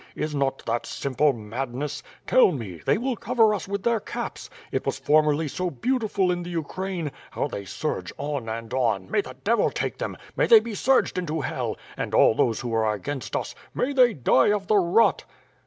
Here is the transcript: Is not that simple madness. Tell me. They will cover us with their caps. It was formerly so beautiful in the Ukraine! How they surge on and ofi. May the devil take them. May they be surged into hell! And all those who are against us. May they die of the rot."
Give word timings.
Is 0.15 0.33
not 0.33 0.65
that 0.65 0.87
simple 0.87 1.31
madness. 1.31 2.01
Tell 2.25 2.51
me. 2.51 2.81
They 2.83 2.97
will 2.97 3.15
cover 3.15 3.53
us 3.53 3.67
with 3.67 3.83
their 3.83 3.99
caps. 3.99 4.49
It 4.71 4.83
was 4.83 4.97
formerly 4.97 5.47
so 5.47 5.69
beautiful 5.69 6.31
in 6.31 6.41
the 6.41 6.49
Ukraine! 6.49 7.11
How 7.29 7.47
they 7.47 7.65
surge 7.65 8.11
on 8.17 8.49
and 8.49 8.71
ofi. 8.71 9.07
May 9.07 9.21
the 9.21 9.35
devil 9.43 9.69
take 9.69 9.99
them. 9.99 10.17
May 10.35 10.47
they 10.47 10.59
be 10.59 10.73
surged 10.73 11.19
into 11.19 11.41
hell! 11.41 11.77
And 11.95 12.15
all 12.15 12.33
those 12.33 12.61
who 12.61 12.73
are 12.73 12.91
against 12.91 13.35
us. 13.35 13.53
May 13.75 13.93
they 13.93 14.15
die 14.15 14.47
of 14.51 14.65
the 14.65 14.79
rot." 14.79 15.23